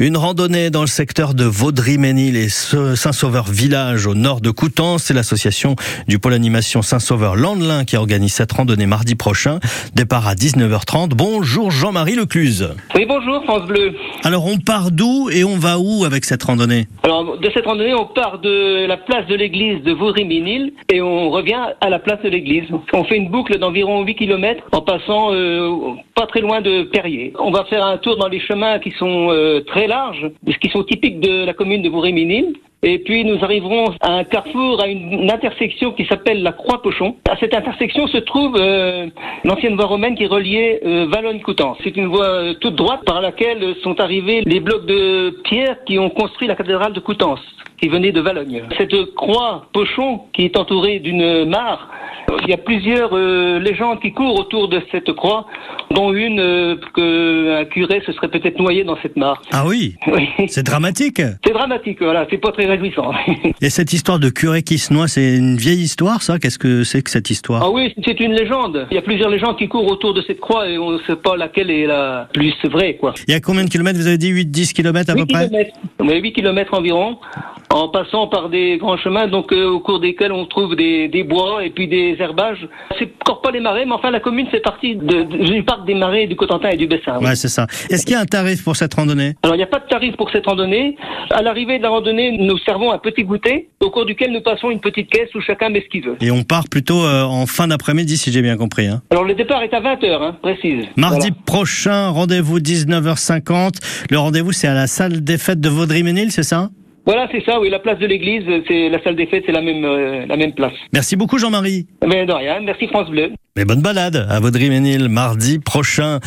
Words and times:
Une 0.00 0.16
randonnée 0.16 0.70
dans 0.70 0.82
le 0.82 0.86
secteur 0.86 1.34
de 1.34 1.42
Vaudry-Ménil 1.42 2.36
et 2.36 2.48
Saint-Sauveur 2.48 3.46
Village 3.50 4.06
au 4.06 4.14
nord 4.14 4.40
de 4.40 4.52
Coutances. 4.52 5.02
C'est 5.02 5.14
l'association 5.14 5.74
du 6.06 6.20
pôle 6.20 6.34
animation 6.34 6.82
Saint-Sauveur 6.82 7.34
Landelin 7.34 7.84
qui 7.84 7.96
organise 7.96 8.32
cette 8.32 8.52
randonnée 8.52 8.86
mardi 8.86 9.16
prochain. 9.16 9.58
Départ 9.94 10.28
à 10.28 10.34
19h30. 10.34 11.08
Bonjour 11.16 11.72
Jean-Marie 11.72 12.14
Lecluse. 12.14 12.74
Oui, 12.94 13.06
bonjour 13.08 13.42
France 13.42 13.66
Bleu. 13.66 13.92
Alors 14.24 14.46
on 14.46 14.58
part 14.58 14.90
d'où 14.90 15.30
et 15.30 15.44
on 15.44 15.56
va 15.56 15.78
où 15.78 16.04
avec 16.04 16.24
cette 16.24 16.42
randonnée 16.42 16.86
Alors 17.02 17.38
de 17.38 17.50
cette 17.50 17.66
randonnée, 17.66 17.94
on 17.94 18.06
part 18.06 18.40
de 18.40 18.86
la 18.86 18.96
place 18.96 19.26
de 19.26 19.34
l'église 19.34 19.82
de 19.82 19.92
Vaudry-Ménil 19.92 20.72
et 20.92 21.00
on 21.00 21.30
revient 21.30 21.74
à 21.80 21.88
la 21.88 21.98
place 21.98 22.20
de 22.22 22.28
l'église. 22.28 22.64
On 22.92 23.04
fait 23.04 23.16
une 23.16 23.28
boucle 23.28 23.58
d'environ 23.58 24.02
8 24.02 24.14
km 24.16 24.64
en 24.72 24.80
passant 24.82 25.32
euh, 25.32 25.70
pas 26.14 26.26
très 26.26 26.40
loin 26.40 26.60
de 26.60 26.82
Perrier. 26.82 27.32
On 27.38 27.50
va 27.50 27.64
faire 27.64 27.84
un 27.84 27.96
tour 27.98 28.16
dans 28.16 28.28
les 28.28 28.40
chemins 28.40 28.78
qui 28.80 28.90
sont 28.98 29.28
euh, 29.30 29.60
très 29.60 29.86
larges, 29.86 30.30
qui 30.60 30.68
sont 30.70 30.82
typiques 30.82 31.20
de 31.20 31.44
la 31.44 31.54
commune 31.54 31.82
de 31.82 31.88
Vaudry-Ménil. 31.88 32.54
Et 32.82 33.00
puis 33.00 33.24
nous 33.24 33.42
arriverons 33.42 33.92
à 34.00 34.12
un 34.12 34.24
carrefour, 34.24 34.80
à 34.80 34.86
une, 34.86 35.28
intersection 35.30 35.92
qui 35.92 36.04
s'appelle 36.06 36.42
la 36.44 36.52
Croix-Pochon. 36.52 37.16
À 37.28 37.36
cette 37.36 37.52
intersection 37.52 38.06
se 38.06 38.18
trouve 38.18 38.56
euh, 38.56 39.08
l'ancienne 39.42 39.74
voie 39.74 39.86
romaine 39.86 40.14
qui 40.14 40.26
reliait 40.26 40.80
euh, 40.86 41.06
Valognes-Coutances. 41.10 41.78
C'est 41.82 41.96
une 41.96 42.06
voie 42.06 42.26
euh, 42.26 42.54
toute 42.54 42.76
droite 42.76 43.00
par 43.04 43.20
laquelle 43.20 43.74
sont 43.82 43.98
arrivés 44.00 44.42
les 44.46 44.60
blocs 44.60 44.86
de 44.86 45.30
pierre 45.42 45.82
qui 45.86 45.98
ont 45.98 46.08
construit 46.08 46.46
la 46.46 46.54
cathédrale 46.54 46.92
de 46.92 47.00
Coutances, 47.00 47.44
qui 47.80 47.88
venait 47.88 48.12
de 48.12 48.20
Valogne. 48.20 48.62
Cette 48.76 48.94
Croix-Pochon, 49.14 50.22
qui 50.32 50.44
est 50.44 50.56
entourée 50.56 51.00
d'une 51.00 51.46
mare, 51.46 51.90
il 52.42 52.50
y 52.50 52.52
a 52.52 52.58
plusieurs 52.58 53.14
légendes 53.14 54.00
qui 54.00 54.12
courent 54.12 54.38
autour 54.38 54.68
de 54.68 54.82
cette 54.90 55.12
croix 55.12 55.46
dont 55.90 56.12
une 56.12 56.40
euh, 56.40 56.76
qu'un 56.94 57.64
curé 57.66 58.02
se 58.04 58.12
serait 58.12 58.28
peut-être 58.28 58.58
noyé 58.58 58.84
dans 58.84 58.96
cette 59.02 59.16
mare. 59.16 59.42
Ah 59.52 59.64
oui, 59.66 59.96
oui. 60.06 60.28
C'est 60.48 60.62
dramatique. 60.62 61.20
C'est 61.44 61.52
dramatique, 61.52 62.02
voilà, 62.02 62.26
c'est 62.30 62.38
pas 62.38 62.52
très 62.52 62.66
réjouissant. 62.66 63.12
Et 63.60 63.70
cette 63.70 63.92
histoire 63.92 64.18
de 64.18 64.30
curé 64.30 64.62
qui 64.62 64.78
se 64.78 64.92
noie, 64.92 65.08
c'est 65.08 65.36
une 65.36 65.56
vieille 65.56 65.80
histoire, 65.80 66.22
ça? 66.22 66.38
Qu'est-ce 66.38 66.58
que 66.58 66.84
c'est 66.84 67.02
que 67.02 67.10
cette 67.10 67.30
histoire? 67.30 67.62
Ah 67.64 67.70
oui, 67.70 67.94
c'est 68.04 68.20
une 68.20 68.32
légende. 68.32 68.86
Il 68.90 68.94
y 68.94 68.98
a 68.98 69.02
plusieurs 69.02 69.30
légendes 69.30 69.56
qui 69.56 69.68
courent 69.68 69.90
autour 69.90 70.14
de 70.14 70.22
cette 70.22 70.40
croix 70.40 70.68
et 70.68 70.78
on 70.78 70.90
ne 70.92 70.98
sait 71.06 71.16
pas 71.16 71.36
laquelle 71.36 71.70
est 71.70 71.86
la 71.86 72.28
plus 72.32 72.54
vraie, 72.64 72.96
quoi. 72.96 73.14
Il 73.26 73.32
y 73.32 73.36
a 73.36 73.40
combien 73.40 73.64
de 73.64 73.70
kilomètres? 73.70 73.98
Vous 73.98 74.06
avez 74.06 74.18
dit 74.18 74.32
8-10 74.32 74.72
kilomètres 74.72 75.10
à 75.10 75.14
peu 75.14 75.26
près? 75.26 75.48
a 75.98 76.14
8 76.14 76.32
kilomètres 76.32 76.74
environ 76.74 77.18
en 77.78 77.88
passant 77.88 78.26
par 78.26 78.48
des 78.48 78.76
grands 78.78 78.96
chemins, 78.96 79.28
donc 79.28 79.52
euh, 79.52 79.66
au 79.66 79.80
cours 79.80 80.00
desquels 80.00 80.32
on 80.32 80.46
trouve 80.46 80.74
des, 80.74 81.08
des, 81.08 81.22
bois 81.22 81.64
et 81.64 81.70
puis 81.70 81.86
des 81.86 82.16
herbages. 82.18 82.68
C'est 82.98 83.10
encore 83.22 83.40
pas 83.40 83.50
les 83.50 83.60
marais, 83.60 83.84
mais 83.84 83.92
enfin 83.92 84.10
la 84.10 84.20
commune 84.20 84.48
fait 84.48 84.60
partie 84.60 84.96
de, 84.96 85.22
du 85.22 85.62
parc 85.62 85.86
des 85.86 85.94
marais 85.94 86.26
du 86.26 86.34
Cotentin 86.34 86.70
et 86.70 86.76
du 86.76 86.86
Bessin. 86.86 87.18
Ouais, 87.18 87.36
c'est 87.36 87.48
ça. 87.48 87.66
Est-ce 87.88 88.04
qu'il 88.04 88.14
y 88.14 88.16
a 88.16 88.20
un 88.20 88.26
tarif 88.26 88.64
pour 88.64 88.76
cette 88.76 88.94
randonnée? 88.94 89.34
Alors 89.42 89.54
il 89.54 89.58
n'y 89.58 89.64
a 89.64 89.68
pas 89.68 89.78
de 89.78 89.88
tarif 89.88 90.16
pour 90.16 90.30
cette 90.30 90.46
randonnée. 90.46 90.96
À 91.30 91.42
l'arrivée 91.42 91.78
de 91.78 91.82
la 91.82 91.90
randonnée, 91.90 92.36
nous 92.38 92.58
servons 92.58 92.90
un 92.92 92.98
petit 92.98 93.22
goûter 93.22 93.68
au 93.80 93.90
cours 93.90 94.06
duquel 94.06 94.32
nous 94.32 94.40
passons 94.40 94.70
une 94.70 94.80
petite 94.80 95.08
caisse 95.10 95.32
où 95.34 95.40
chacun 95.40 95.68
met 95.68 95.82
ce 95.82 95.88
qu'il 95.88 96.04
veut. 96.04 96.16
Et 96.20 96.30
on 96.30 96.42
part 96.42 96.68
plutôt 96.68 97.04
euh, 97.04 97.22
en 97.22 97.46
fin 97.46 97.68
d'après-midi, 97.68 98.16
si 98.16 98.32
j'ai 98.32 98.42
bien 98.42 98.56
compris. 98.56 98.86
Hein. 98.86 99.02
Alors 99.10 99.24
le 99.24 99.34
départ 99.34 99.62
est 99.62 99.72
à 99.72 99.80
20h, 99.80 100.22
hein, 100.22 100.36
précise. 100.42 100.86
Mardi 100.96 101.30
prochain, 101.30 102.08
rendez-vous 102.08 102.58
19h50. 102.58 103.74
Le 104.10 104.18
rendez-vous, 104.18 104.52
c'est 104.52 104.68
à 104.68 104.74
la 104.74 104.86
salle 104.86 105.22
des 105.22 105.38
fêtes 105.38 105.60
de 105.60 105.68
Vaudry-Ménil, 105.68 106.32
c'est 106.32 106.42
ça? 106.42 106.70
Voilà, 107.08 107.26
c'est 107.32 107.42
ça, 107.42 107.58
oui, 107.58 107.70
la 107.70 107.78
place 107.78 107.98
de 107.98 108.04
l'église, 108.04 108.44
c'est 108.68 108.90
la 108.90 109.02
salle 109.02 109.16
des 109.16 109.24
fêtes, 109.24 109.44
c'est 109.46 109.52
la 109.52 109.62
même, 109.62 109.82
euh, 109.82 110.26
la 110.26 110.36
même 110.36 110.52
place. 110.52 110.74
Merci 110.92 111.16
beaucoup 111.16 111.38
Jean-Marie. 111.38 111.86
Mais 112.06 112.26
de 112.26 112.32
rien, 112.34 112.60
merci 112.60 112.86
France 112.86 113.08
Bleu. 113.08 113.32
Mais 113.56 113.64
bonne 113.64 113.80
balade 113.80 114.26
à 114.28 114.38
Vaudry-Ménil 114.40 115.08
mardi 115.08 115.58
prochain. 115.58 116.20